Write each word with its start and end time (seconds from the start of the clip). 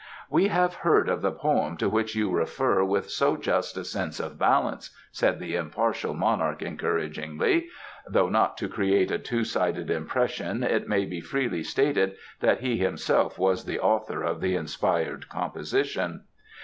"We 0.31 0.47
have 0.47 0.73
heard 0.81 1.07
of 1.09 1.21
the 1.21 1.31
poem 1.31 1.77
to 1.77 1.87
which 1.87 2.15
you 2.15 2.31
refer 2.31 2.83
with 2.83 3.11
so 3.11 3.37
just 3.37 3.77
a 3.77 3.83
sense 3.83 4.19
of 4.19 4.39
balance," 4.39 4.89
said 5.11 5.39
the 5.39 5.53
impartial 5.55 6.15
Monarch 6.15 6.63
encouragingly. 6.63 7.67
(Though 8.07 8.27
not 8.27 8.57
to 8.57 8.67
create 8.67 9.11
a 9.11 9.19
two 9.19 9.43
sided 9.43 9.91
impression 9.91 10.63
it 10.63 10.87
may 10.87 11.05
be 11.05 11.21
freely 11.21 11.61
stated 11.61 12.15
that 12.39 12.61
he 12.61 12.77
himself 12.77 13.37
was 13.37 13.65
the 13.65 13.79
author 13.79 14.23
of 14.23 14.41
the 14.41 14.55
inspired 14.55 15.29
composition.) 15.29 16.23